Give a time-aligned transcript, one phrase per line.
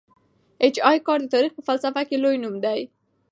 [0.63, 2.79] ای اېچ کار د تاریخ په فلسفه کي لوی نوم دی.